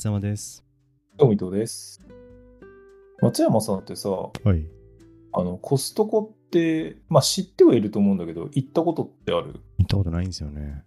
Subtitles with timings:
[0.00, 0.64] 松山です。
[1.18, 2.00] どうも伊藤です。
[3.20, 4.66] 松山さんってさ、はい。
[5.34, 9.60] あの、コストコって、まあ知ってはいると思うんだけど、行ったことってある？
[9.76, 10.84] 行ったことないんですよね。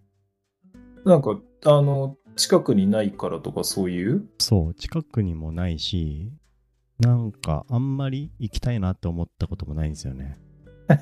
[1.04, 4.28] なんか、あの、近くにないからとかそういう？
[4.40, 6.32] そう、近くにもないし、
[6.98, 10.40] なんかあんまり行きたいなって思ったこともないんですよね。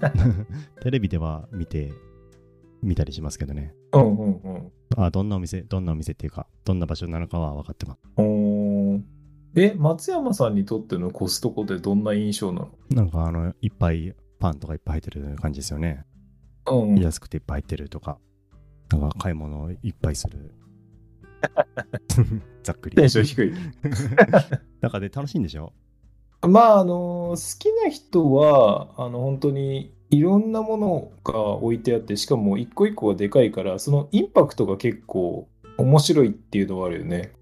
[0.82, 1.94] テレビでは見て、
[2.82, 3.74] 見たりしますけどね。
[3.94, 4.72] うんうんうん。
[4.96, 8.00] あ、どんなお店、どんなお店っていうか、どんな場所なのかは分かってます。
[9.54, 16.04] え、松山さんにとってのコストコってどんな印象ななんかあの、いっぱいパンとかいっぱい入ってる感じですよね。
[16.66, 16.98] のうん。
[16.98, 18.18] 安くていっぱい入ってるとか、
[18.90, 20.54] なんか買い物をいっぱいする。
[22.62, 22.96] ざっくり。
[22.96, 23.52] テンション低い。
[24.80, 25.72] なんかで楽しいんでしょ？
[26.48, 37.32] まあ、あの、好きな人は、あの、本当にいろんなものが置いてあって、しかも一個一個がでかいから、そのインパクトが結構面白いっていうのはあるよね。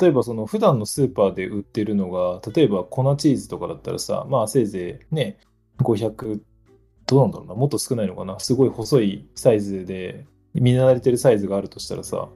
[0.00, 5.36] 例えば、その普段のスーパーで売ってるのが、例えば粉チーズとかだったらさ、まあ、せいぜいね、
[5.80, 6.40] 500、
[7.06, 12.30] どうなんだろうな、もっと少ないのかな、すごい細いサイズで、見慣れてるサイズがあるとしたらさ、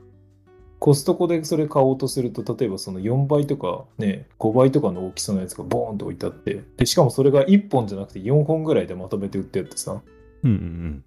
[0.81, 10.03] コストコでそれ買おうとすると、例えばその4倍とかね、5倍とかの大きさのやつがボーンと置いてあって、で、しかもそれが1本じゃなくて4本ぐらいでまとめて売ってあってさ。
[10.42, 11.05] うんうん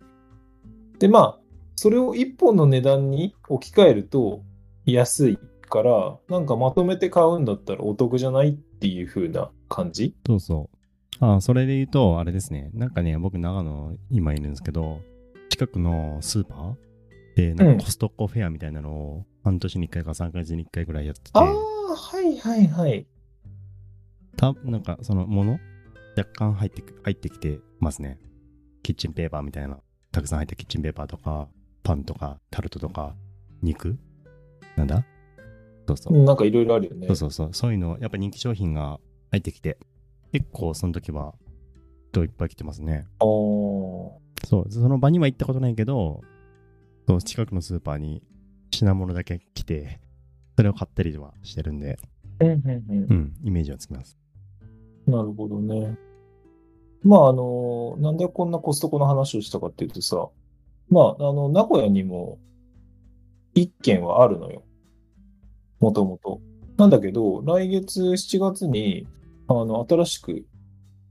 [1.00, 1.40] で、まあ、
[1.76, 4.42] それを1本の値段に置き換えると
[4.86, 10.16] 安いから、なんかまとめて買うんだったらお得じゃないっていう風な感じ？
[10.28, 10.70] そうそ
[11.20, 11.26] う。
[11.26, 12.70] あ、それで言うと、あれですね。
[12.74, 15.02] なんかね、僕、長野、今いるんですけど、
[15.50, 23.06] 近くのスーパーで、なんうんかコストコフェアみたいなのを、半年に1回か3ヶ月に1回ぐらいやってて、ああ、はいはいはい。
[24.38, 25.60] たなんか、そのもの、
[26.18, 28.20] 若干入ってく入ってきてますね。
[28.82, 29.80] キッチンペーパーみたいな、
[30.12, 31.50] たくさん入ったキッチンペーパーとか、
[31.84, 33.16] パンとか、タルトとか、
[33.62, 33.98] 肉
[34.76, 35.06] なんだ？
[35.88, 36.24] そうそう。
[36.24, 37.08] なんかいろいろあるよね。
[37.08, 37.50] そうそうそう。
[37.54, 39.00] そういうの、やっぱ人気商品が
[39.32, 39.78] 入ってきて、
[40.32, 41.36] 結構その時は、
[42.12, 43.06] 人いっぱい来てますね。
[43.20, 43.26] ああ。
[44.46, 46.22] そう、その場には行ったことないけど、
[47.08, 48.24] そう近くのスーパーに
[48.74, 50.00] 品物だけ来て、
[50.56, 51.98] それを買ったりはしてるんで、
[52.40, 54.18] うんうんうんうん、イメージはつきます。
[55.08, 55.98] なるほどね。
[57.04, 60.28] まあ、あの、なんでこんなコストコの話をしたかっていうとさ、
[60.90, 62.40] まあ、あの、名古屋にも
[63.54, 64.64] 一軒はあるのよ。
[65.80, 66.42] もともと。
[66.78, 69.06] なんだけど、来月7月に、
[69.48, 70.46] あの、新しく、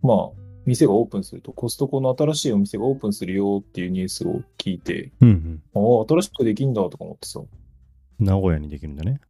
[0.03, 7.43] まあ、店がオープンすると、コストコの新しいお店がオープンするよっていうニュースを聞いて、うんああ、新しくできんだとか思ってさ、う
[8.23, 8.25] ん。
[8.25, 9.21] 名古屋にできるんだね。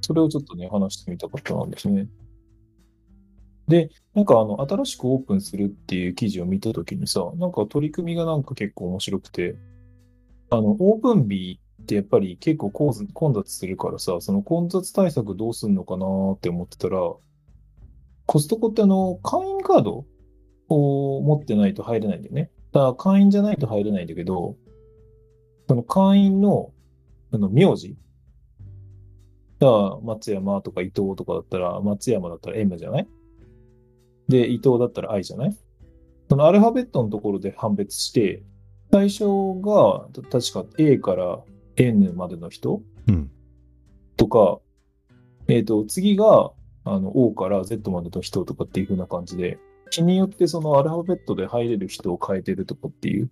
[0.00, 2.08] それをちょっとね、話してみたかったんですね。
[3.68, 9.56] で、なんかあの、新しくオープンするっていう記事を見たときにさ、なんか取り組みがなんか結構面白くて、
[10.50, 16.98] あの、オープン日ってやっぱり結構混雑するからさ、その混雑対策どうすんのかなーって思ってたら、
[18.24, 20.06] コストコってあの、会員カード
[20.68, 22.50] を持ってないと入れないんだよね。
[22.72, 24.56] だから会員じゃないと入れないんだけど、
[25.68, 26.72] その会員の、
[27.32, 27.96] あの、名字
[29.60, 33.08] じゃあ、松山とか伊藤とかだったら、松山だったら M じゃない？
[34.28, 35.56] で、伊藤だったら I じゃない？
[36.28, 38.42] そのアルファベットのところで判別して、
[38.92, 39.24] 最初
[39.60, 41.40] が、た確か A から
[41.76, 43.30] N までの人うん。
[44.16, 44.60] とか、
[45.48, 46.52] えっ、と、次が、
[46.84, 49.58] あの、O から Z までの人とかっていう風な感じで、
[49.90, 53.30] 日によってそのアルファベットで入れる人を変えてるとかっていう？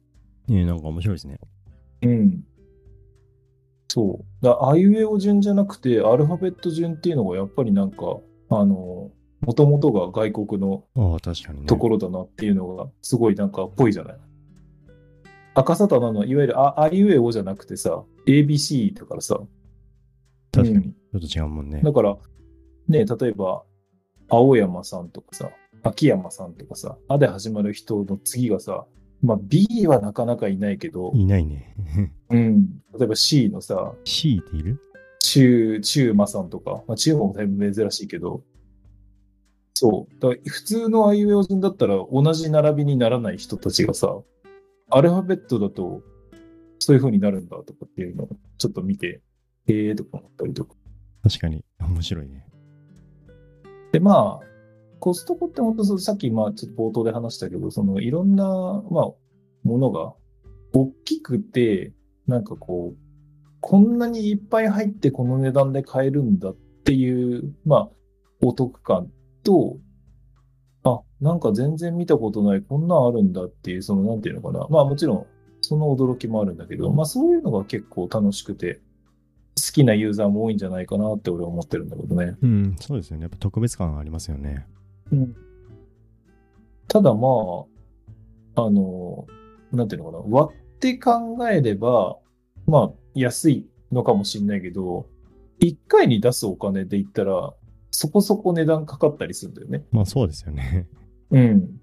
[0.48, 1.38] えー、なんか面白いですね。
[2.02, 2.44] うん。
[3.88, 4.44] そう。
[4.44, 8.18] だあいうえお順じゃなくて、アルファベット順っていうのがやっぱりなんか、
[8.50, 11.66] あの、もともとが外国のああ、確かにね。
[11.66, 14.16] ところだなっていうのが、すごいなんかっぽいじゃない？
[15.54, 19.40] 赤さたなの、いわゆるああいうえおじゃなくてさ、ABC だからさ。
[20.52, 20.86] 確かに。
[20.86, 21.80] うんちょっと違うもんね。
[21.82, 22.16] だから、
[22.88, 23.62] ね、例えば、
[24.28, 25.50] 青山さんとかさ、
[25.88, 28.86] 秋山さんとかさ、あで始まる人の次がさ、
[29.22, 31.74] まあ B はなかなかいないけど、いないね。
[32.30, 34.78] うん、例えば C のさ、C っている？
[35.22, 38.42] 中、中馬さんとか、まあ、中馬もだいぶ珍しいけど、
[39.74, 40.20] そう。
[40.20, 44.16] だから普通のあいうえお順だったら同じ並びにならない人たちがさ、
[44.88, 46.02] アルファベットだと
[46.78, 48.28] そういう風になるんだとかっていうのを
[48.58, 49.20] ちょっと見て、
[49.66, 50.74] へえーとか思ったりとか。
[51.24, 51.64] 確かに。
[51.80, 52.46] 面白いね。
[53.92, 54.46] で、まあ、
[55.00, 58.44] コストコって本当さっきまあちょっと冒頭で話したけど、そのいろんな、
[58.90, 59.04] まあ、
[59.64, 60.14] ものが
[60.72, 61.92] 大きくて、
[62.26, 62.98] なんかこう、
[63.60, 67.90] こんなにいっぱい入ってこの値段で買えるんだっていう、まあ、
[68.42, 69.10] お得感
[69.42, 69.78] と、
[70.84, 74.66] あ、なんか全然見たことない、こんなんあるんだっていう、その、なんていうのかな。
[74.70, 75.26] まあもちろん、
[75.62, 78.80] その驚きもあるんだけど、まあそういうのが結構楽しくて
[79.56, 82.36] 好、きなユーザーも多いんじゃないかなって俺は思ってるんだけどね。
[82.42, 83.22] うん、そうですよね。
[83.22, 84.66] やっぱ特別感ありますよね。
[86.88, 87.28] ただま
[88.56, 89.26] あ、あの、
[89.72, 92.16] なんていうのかな、割って考えれば、
[92.66, 95.06] まあ、安いのかもしれないけど、
[95.58, 97.52] 一回に出すお金で言ったら、
[97.90, 99.84] そこそこ値段かかったりするんだよね。
[99.90, 100.86] まあそうですよね。
[101.30, 101.80] うん。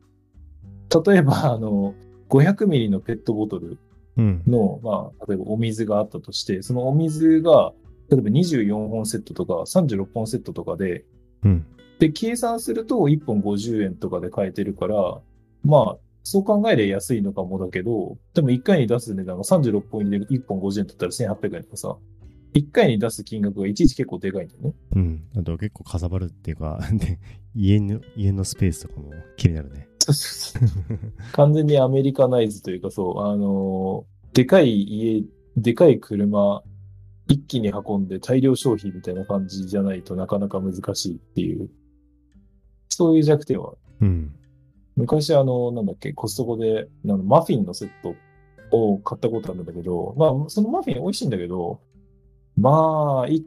[1.05, 1.95] 例えば、あの、
[2.29, 3.77] 500ミリのペットボトル
[4.17, 4.43] うん。
[4.45, 7.73] の、まあ、例えばお水があったとして、そのお水が、
[8.09, 11.05] 例えば24本セットとか36本セットとかで、
[11.43, 11.65] うん。
[12.03, 15.21] で、計算すると1本50円とかで買えてるから、
[15.63, 21.95] まあ、そう考えれば安いのかもだけど、でも1回に出す値段が36本入れる1本50円だったら1800円とかさ、
[22.55, 24.73] 1回に出す金額がいちいち結構でかいんだよね。
[24.97, 25.23] うん。
[25.37, 27.19] あと結構かさばるっていうか、 で、
[27.55, 29.87] 家の、家のスペースとかも気になるね。
[31.31, 35.23] 完全にアメリカナイズというかそう、あのーでかい家、
[35.55, 36.63] でかい車、
[37.29, 41.69] 一気に運んで大量消費みたいな感じじゃないとなかなか難しいっていう、
[42.95, 44.35] そういう弱点はうん。
[44.95, 48.15] 昔あの、なんだっけ、コストコで、あのマフィンのセット
[48.75, 51.79] を買ったことあるんだけど、まあ、そのマフィン美味しいんだけど、
[52.57, 53.45] まあ、一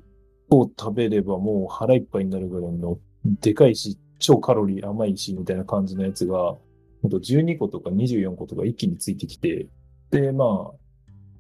[0.49, 2.99] 個食べればもう腹いっぱいになるぐらいの、
[3.41, 6.57] でかいし、超カロリー甘いし、みたいな感じのやつが、
[7.03, 9.69] ほんと12個とか24個とか一気についてきて、
[10.11, 10.77] で、まあ、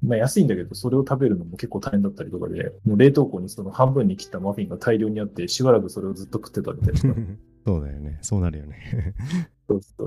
[0.03, 7.17] まあ安いんだけど、それを食べるのも結構大変だったりとかで、もう冷凍庫にその半分に切ったマフィンが大量にあって、しばらくそれをずっと食ってたみたいな。
[7.67, 8.19] そうだよね。
[8.23, 9.15] そうなるよね。
[9.69, 10.05] そうそ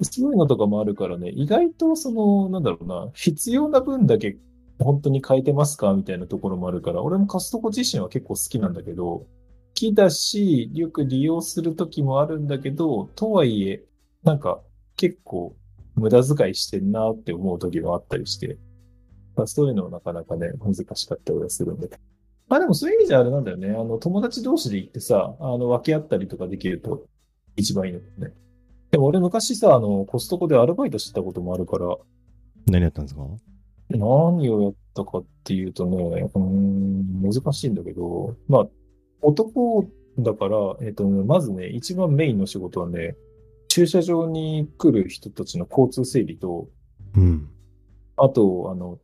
[0.00, 0.04] う。
[0.04, 4.38] そういうのとかもあるからね、意外とその、なんだろうな、必要な分だけ
[4.78, 9.26] 本当に変えてますかみたいなところもあるから、俺もカストコ自身は結構好きなんだけど、好
[9.74, 13.84] きだし、よく利用するときもあるんだけど、とはいえ、
[14.22, 14.62] なんか
[14.96, 15.54] 結構
[15.96, 18.56] 無駄遣いしてんなって思うときもあったりして、
[19.36, 21.90] まあ、そういうのはなかなかね、難しかったりはするんで。
[22.48, 23.68] まあでもそういう意味じゃあれなんだよね。
[23.70, 27.06] あの、友達同士で行ってさ、あの、分け合ったりとかできると
[27.56, 28.32] 一番いいのね。
[28.90, 31.96] でも俺昔さ、あの、コストコでアルバイトしてたこともあるから、
[32.66, 33.22] 何やったんですか？
[33.90, 35.96] 何をやったかっていうとね、
[36.34, 38.68] うーん、難しいんだけど、まあ、
[39.20, 39.86] 男
[40.18, 43.16] だから、えっと、まずね、一番メインの仕事はね、
[43.68, 46.68] 駐車場に来る人たちの交通整理と、
[47.14, 47.48] うん。
[48.16, 48.98] あと、あの、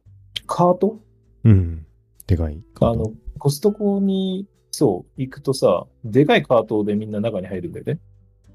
[0.47, 1.01] カート？
[1.45, 1.87] うん。
[2.27, 2.63] でかい。
[2.81, 8.01] あの、コストコに、そう、行くとさ、でかいカートでみんな中に入るんだよね。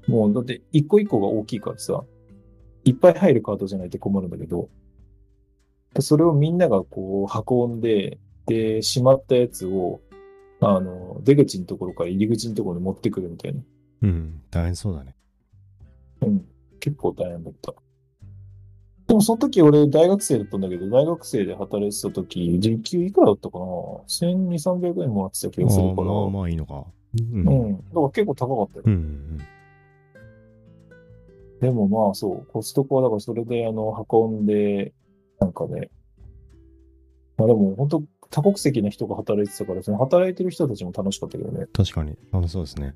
[0.06, 2.02] もう、だって、一個一個が大きいからさ、
[2.84, 4.68] いっぱい入るカートじゃないと困るんだけど、
[5.94, 10.00] でそれをみんながこう、運んで、で、しまったやつを、
[10.60, 13.60] あの、出口のところから入り口のところに持ってくるみたいな。
[14.02, 14.42] うん。
[14.50, 15.14] 大変そうだね。
[16.22, 16.44] うん。
[16.80, 17.74] 結構大変だった。
[19.10, 26.10] でもその時俺大学生だったんだけど、大学生で働いてた時、時給いくらだったかな ?1200、300円もらってた気あがするから。
[26.12, 26.84] あまあまあいいのか。
[27.18, 27.40] うん。
[27.40, 27.70] う。
[27.70, 27.76] ん。
[27.76, 28.82] だから結構高かったよ。
[28.86, 29.38] うんうん。
[31.60, 34.92] でもまあそう、コストコはだからそれであの、運んで、
[35.40, 35.90] なんかね、
[37.36, 41.66] まあでも本当多国籍な人が働いてたから、その働いてる人たちも楽しかったけどね。
[41.72, 42.16] 確かに。
[42.32, 42.94] 楽しそうですね。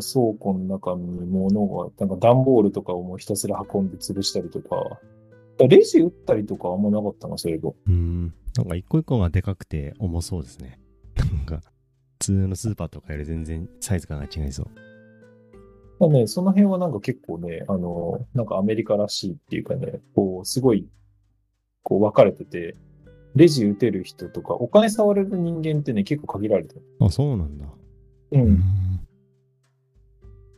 [0.00, 5.00] 倉庫の中に物が、なんか段ボールとかをもうひたすら運んで潰したりとか、
[5.58, 7.70] レジ打ったりとかあんまなかったな、そういえば。
[7.86, 8.34] うん。
[8.56, 10.80] なんか一個一個がでかくて重そうですね。
[11.16, 11.60] なんか、
[12.18, 14.66] 普通のスーパーとかより全然サイズ感が違いそう。
[16.00, 20.88] まあね、その辺はなんか結構ね、あの、なんかアメリカらしいっていうかね、こう、すごい、
[21.82, 22.76] こう分かれてて、
[23.34, 26.82] レジ打てる人とか、お金触れる人間ってね、結構限られてる。
[27.00, 27.66] あ、そうなんだ。
[28.32, 28.38] う。
[28.38, 28.93] うん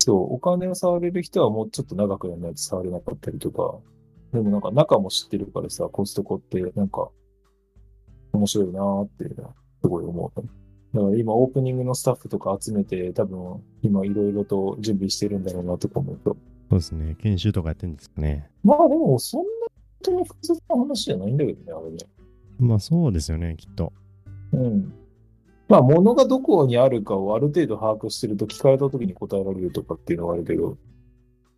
[0.07, 3.77] そう、お金を触れる人はもうちょっと長くやらないと触れなかったりとか、
[4.33, 7.09] でもなんか中も知ってるからさ、コストコってなんか、
[8.33, 9.25] 面白いなーって、
[9.83, 10.41] すごい思う。
[10.95, 16.37] だから今オープニングのスタッフとか集めて、多分今いろいろと準備してるんだろうなとか思うと。
[16.71, 17.17] そうですね。
[17.19, 18.49] 研修とかやってるんですかね。
[18.63, 19.69] まあでも、そんな本
[20.03, 21.97] 当に複雑な話じゃないんだけどね、あれね。
[22.61, 23.93] まあそうですよね、きっと。
[24.53, 24.93] うん。
[25.69, 30.77] まあ、物がどこにあるかをある程度把握してると聞かれた時に答えられるとかっていうのはあるけど、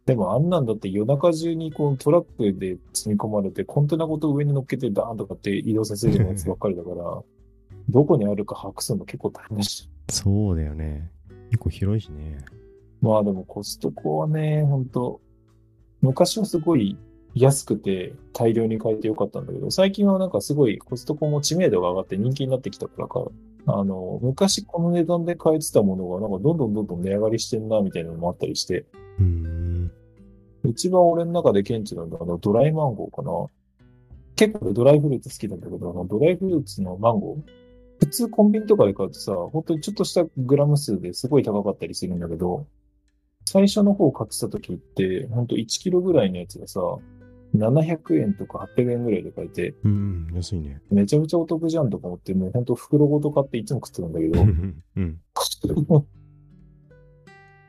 [0.07, 7.23] でもあんなんだって夜中中にこうトラックで積み込まれてコンテナごと上に乗っけてダーンとかって移動させるやつばっかりだから、
[7.91, 9.91] どこにあるか把握するの結構大変だし。
[10.11, 11.11] そうだよね。
[11.51, 12.39] 結構広いしね。
[13.03, 15.21] まあでもコストコはね、ほんと、
[16.01, 16.97] 昔はすごい
[17.35, 23.27] 安くて大量に買えてよかったんだけど、最近はなんかすごいコストコも知名度が上がって人気になってきたからか、
[23.69, 28.87] あの、昔この値段で買えてたものがなんかどんどんどんどん値上がりしてんなみたいなのもあったりして、
[29.19, 29.93] うーん。
[30.65, 33.31] 一番俺の中で顕著なのはあのドライマンゴーかな。
[34.37, 37.59] 結構ドライフルーツ好きなんだけど、あのドライフルーツのマンゴー
[38.01, 42.67] 普通コンビニとかで買うとさ、本当にちょっとしたグラム数ですごい高かったりするんだけど、
[43.45, 46.81] 最初の方買ってた時って、ほんと1キロぐらいのやつがさ、
[47.57, 50.81] 700円とか800円ぐらいで買えて、うん、安いね。
[50.91, 54.41] めちゃめちゃお得じゃんとか思って、もうほんと袋ごと買っていつも食ってたんだけど、
[54.97, 55.19] うん。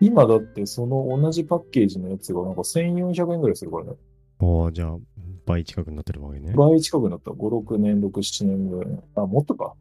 [0.02, 3.92] 今だってその同じパッケージのやつがなんか1400円ぐらいするからね。
[4.40, 4.98] おーじゃあ、
[5.46, 6.54] 倍近くになってるわけね。
[6.54, 7.32] 倍近くになった。
[7.32, 9.00] 5、6年、6、7年ぐらい。
[9.16, 9.74] あ、もっとか。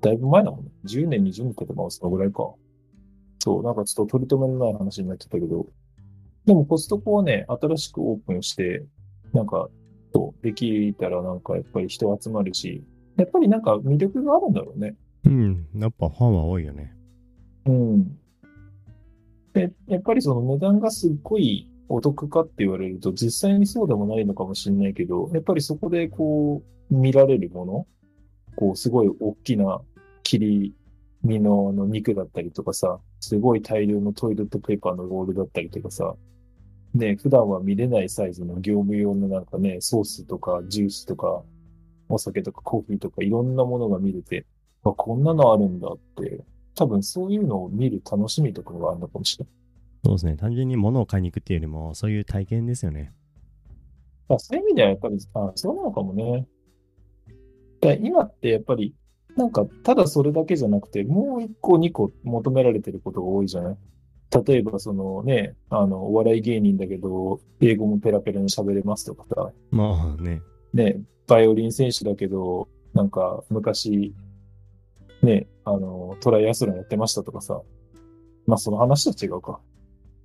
[0.00, 0.70] だいぶ前だもんね。
[0.84, 2.54] 10年、20年経てばそのぐらいか。
[3.40, 5.66] そう、なんかちょっと取り留めのない話になってたけど。
[6.44, 8.84] でもコストコはね、新しくオープンして、
[9.32, 9.68] なんか、
[10.14, 12.82] そう、できたらなんかやっぱり人集まるし、
[13.16, 14.94] やっぱりなんか魅力があるんだろうね。
[15.24, 15.66] うん。
[15.74, 16.94] やっぱファンは多いよね。
[17.66, 18.18] うん。
[19.52, 27.86] で、やっぱりその値段がすっごいお得かって言われると、実際にそうでもないのかもしれないけど、やっぱりそこでこう、見られるもの、
[28.56, 29.80] こう、すごい大きな
[30.22, 30.74] 切り
[31.22, 36.14] 身のあの肉だったりとかさ、すごい大量のトイレットペーパーのロールだったりとかさ、
[36.94, 41.42] ね、普段は見れないサイズの業務用のなんかね、ソースとかジュースとか、
[42.08, 44.46] お酒とかコーヒーとかいろんなものが見れて、
[44.84, 49.54] あこんなのあるんだって、多分そういうのを見る楽しみとかがあるのかもしれない。
[50.04, 50.36] そうですね。
[50.36, 53.12] 単純に物を買いに行くっていうよりも、そういう体験ですよね。
[54.28, 56.46] あそういう意味ではやっぱり、あそうなのかもね。
[57.80, 58.94] で今ってやっぱり、
[59.36, 63.76] なんか、ただそれだけじゃなくて、もう一個二個求められてることが多いじゃない
[64.46, 70.42] 例えば、そのね、あの、お笑い芸人だけど、英語もペラペラに喋れますとかさ、まあね。
[70.74, 74.14] ね、バイオリン選手だけど、なんか、昔、
[75.22, 77.62] ね、あの、トライアスロンやってましたとかさ、
[78.46, 79.60] まあ、その話と違うか。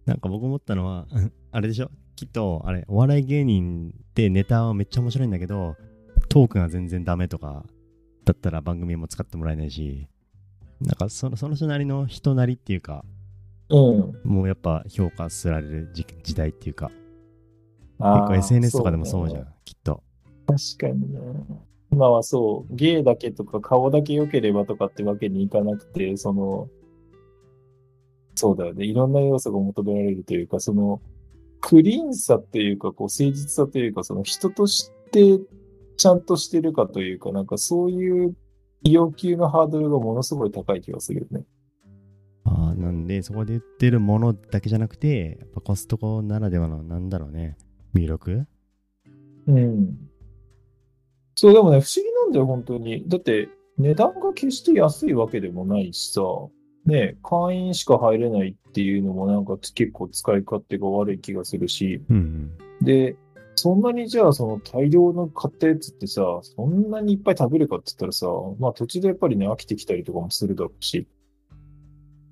[0.06, 1.08] なんか僕思ったのは、
[1.52, 1.90] あれでしょ？
[2.16, 5.76] きっと、あれ、お笑い芸人ってネタはめっちゃ面白いんだけど、
[6.30, 7.66] トークが全然ダメとか、
[8.26, 10.08] だったら番組も使ってもらえないし、
[10.80, 13.21] なんかそのその人なりの人なりっていうか、うん。
[13.72, 16.92] もうやっぱ評価すられる時時代っていうか、
[18.00, 20.04] 結構 SNS とかでもそうじゃん、ねきっと。
[20.48, 21.20] 確かにね。
[21.92, 26.70] 今はそう、芸だけとか顔だけ良ければとかってわけにいかなくて、その、
[28.36, 28.86] そうだよね。
[28.86, 31.02] いろんな要素が求められるというか、その、
[31.60, 35.40] クリーンさっていうか、こう、誠実さというか、その人として
[35.98, 38.36] ちゃんとしてるかというか、なんかそういう
[38.84, 41.46] 要求のハードルがものすごい高い気がするよね。
[42.44, 47.58] あーなんで、そこで売ってるものだけじゃなくて、やっぱコストコならではの、なんだろうね、
[47.94, 48.46] 魅力？
[49.48, 49.98] うん。
[51.36, 53.08] そう、でもね、不思議なんだよ、本当に。
[53.08, 56.22] だって、値段が決して安いわけでもないしさ、
[56.86, 63.16] ね、会員しか入れないっていうのもなんか結構使い勝手が悪い気がするし、うんで、
[63.56, 68.28] そんなにじゃあその大量の買ったやつってさ、そんなにいっぱい食べるかって言ったらさ、
[68.60, 71.08] まあ途中でやっぱりね、飽きてきたりとかもするだろうし、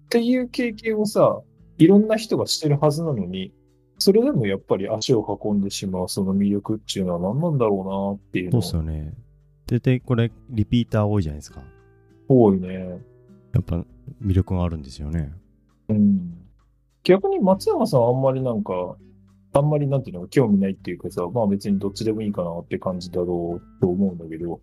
[0.09, 1.39] っていう経験をさ、
[1.77, 3.53] いろんな人がしてるはずなのに、
[3.99, 9.13] それでもやっぱり足を運んでしまうその魅力っていうのは何なんだろうなっていうそうのっすよね。
[9.67, 11.61] 絶対これ、リピーター多いじゃないですか。
[12.27, 12.73] 多いね。
[13.53, 13.85] やっぱ
[14.25, 15.31] 魅力があるんですよね。
[15.89, 16.33] うん。
[17.03, 18.97] 逆に松山さんはあんまりなんか、
[19.53, 24.59] あんまりなんていうの興味ないっていうかさ、まあ別にどっちでもいいかなって感じだろうと思うんだけど、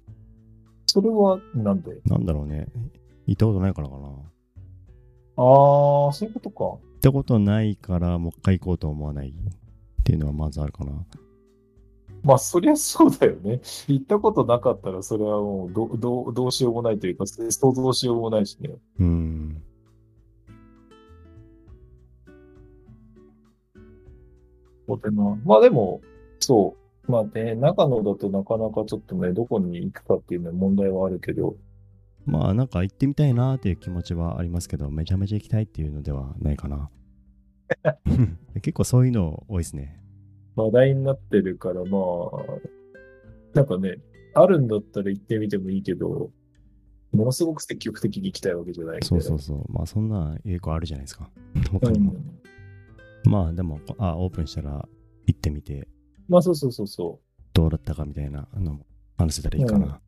[0.86, 2.00] それはなんで？
[2.06, 2.66] なんだろうね。
[3.26, 4.08] 行ったことないからかな。
[5.36, 6.64] ああ、そういうことか。
[6.64, 9.32] 行ったことないから、もう一回行こうと思わないっ
[10.02, 10.92] ていうのはまずあるかな。
[12.22, 13.60] まあそりゃそうだよね。
[13.86, 18.70] 行ったことなかったらそれはもうどどうどうしようもないというか、想像しようもないしね。
[18.98, 19.62] うん。
[24.88, 26.00] そうだなまあでも、
[26.40, 26.74] そ
[27.08, 27.10] う。
[27.10, 31.56] まあね、長野だとなかなかちょっとね、どこに行くかっていうのは問題はあるけど、
[32.26, 36.90] まあなんか行ってみたいなっていう気持ちはありますけど、めちゃめちゃ行きたいっていうのではないかな。
[38.54, 40.00] 結構そういうの多いですね。
[40.56, 41.98] 話題になってるから、まあ、
[43.54, 43.98] なんかね、
[44.34, 46.30] あるんだったら行ってみてもいいけど、
[47.12, 48.98] ものすごく積極的に行きたいわけじゃない。
[49.02, 49.72] そうそうそう。
[49.72, 51.30] まあそんな結構あるじゃないですか。
[51.70, 52.12] 他にも。
[52.12, 53.30] うん。
[53.30, 54.86] まあでも、あ、オープンしたら
[55.26, 55.88] 行ってみて、
[56.28, 57.42] まあそうそうそうそう。
[57.52, 60.00] どうだったかみたいなのも話せたらいいかな。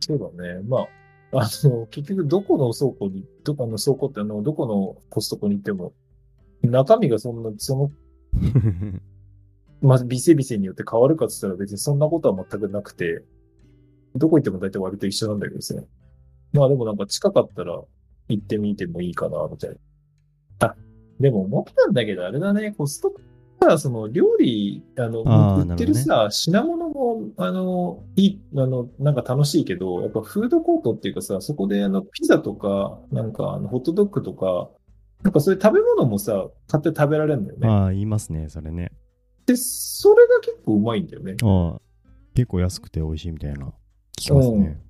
[0.00, 0.62] そうだね。
[0.66, 0.88] まあ、
[1.32, 5.92] あの、結局どこの倉庫に、どこの倉庫ってあの、どこのコストコに行っても、
[6.62, 7.90] 中身がそんな、その、
[9.80, 13.24] まあ、ビセビセによって変わるかって言ったら別にそんなことは全くなくて、
[14.16, 15.84] どこ行っても大体割と一緒なんだけどですね。
[16.52, 17.80] まあでもなんか近かったら
[18.28, 19.76] 行ってみてもいいかな、みたいな。
[20.60, 20.76] あ、
[21.20, 23.20] でも思ったんだけど、あれだね、コストコ
[23.66, 25.22] はその料理、あの、
[25.62, 34.70] 売ってるさ、品物もも、あの、いい、あの、なんか楽しいけど、やっぱフードコートっていうかさ、そこであの、ピザとか、なんかあの、ホットドッグとか、
[35.22, 37.68] なんかそういう食べ物もさ、買って食べられるんだよね。
[37.68, 38.92] ああ、言いますね、それね。
[39.46, 41.36] で、それが結構うまいんだよね。
[41.42, 41.80] ああ、
[42.34, 43.66] 結構安くて美味しいみたいな。
[43.66, 43.72] 聞
[44.16, 44.80] きますね。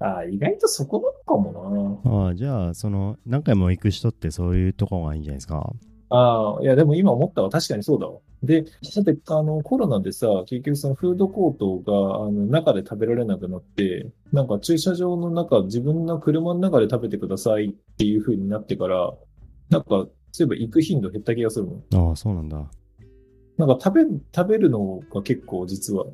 [0.00, 5.72] ああ、意外とそこなのかもああ、じゃあ、その、何回も行く人ってそういうとこがいいんじゃないですか。
[6.10, 6.16] な。
[6.16, 7.50] ああ、いや、でも今思ったわ。
[7.50, 8.18] 確かにそうだわ。
[8.42, 8.68] で、だ
[9.02, 19.12] って、あの、コロナでさ、結局そのフードコートが、あの、中で食べられなくなって、なんか駐車場の中、自分の車の中で食べてくださいっていう風になってから、
[19.70, 22.08] なんか、そういえば行く頻度減った気がするもん。
[22.08, 22.70] ああ、そうなんだ。
[23.56, 26.04] なんか食べ、食べるのが結構実は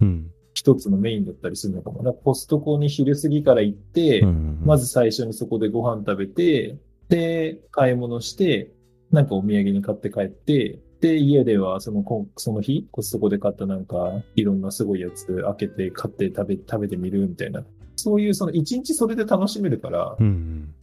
[0.00, 0.30] うん。
[0.54, 2.02] 一つのメインだったりするのかも。
[2.02, 6.76] なんかコストコに昼過ぎから行って、うんうんうんまず最初にそこでご飯食べて、
[7.08, 8.70] で、買い物して、
[9.12, 17.62] なんかお土産に買って帰って、で、家ではそのこ、その日、コストコで買ったなんか、いろんなすごいやつ開けて、買って食べ、食べてみるみたいな。
[17.96, 20.74] そういうその一日それで楽しめるから、うんうん。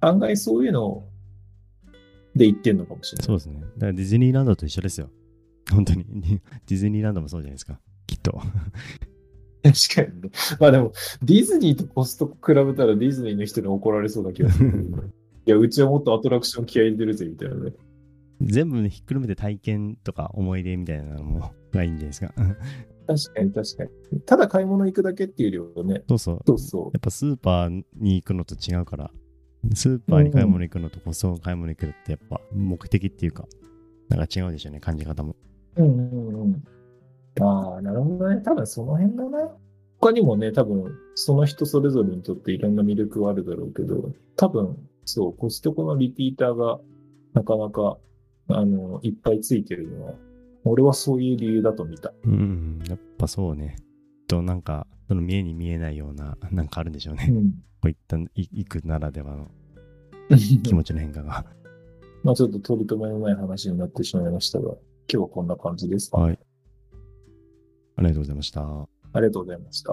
[0.00, 1.04] 案外そういうの
[2.34, 3.26] で行ってんのかもしれない。
[3.26, 3.60] そうですね。
[3.60, 5.10] だからディズニーランドと一緒ですよ。
[5.70, 6.04] 本当に。
[6.66, 7.80] ディズニーランドもそうじゃないですか。
[8.06, 8.32] きっと。
[9.62, 10.30] 確かにね。
[10.60, 15.12] まあでも、ディズニーとコストコ比べたらディズニーの人に怒られそうな気がする。
[15.46, 17.72] いや、うちはもっとアトラクション気合い入れてるぜ、みたいなね。
[18.40, 22.34] 全部ねひっくるめて体験とか思い出みたいなのもがいいんじゃないですか。
[23.06, 24.20] 確かに確かに。
[24.22, 26.02] ただ買い物行くだけっていうよりはね。
[26.08, 26.40] そうそう。
[26.46, 29.10] そうそやっぱスーパーに行くのと違うから、
[29.74, 33.46] スーパーに買い物行くのとコストコ買い物行くってやっぱ目的っていうか、
[34.08, 35.36] なんか違うでしょうね、感じ方も。
[35.76, 35.82] う。
[35.82, 36.64] うんうんうん。
[37.42, 38.40] ああ、なるほどね。
[38.42, 39.50] 多分その辺だな。
[40.00, 46.80] 他にもね、多分その人それぞれにとっていろんな魅力はあるだろうけど、多分そう、コストコのリピーターが
[47.34, 47.98] なかなか、
[48.48, 50.14] あの、いっぱいついてるのは、
[50.64, 52.12] 俺はそういう理由だと見た。
[52.24, 53.76] うん、やっぱそうね。
[54.28, 57.26] と、なんか、その見えに見えないような、なんかあるんでしょうね。
[57.30, 57.50] うん。
[57.52, 59.50] こういったい行くならではの
[60.62, 61.44] 気持ちの変化が。
[62.22, 66.16] まあちょっと取り留めのない話になってしまいましたが、今日はこんな感じですか？
[66.18, 66.38] はい。
[67.96, 68.62] ありがとうございました。
[68.62, 69.92] ありがとうございました。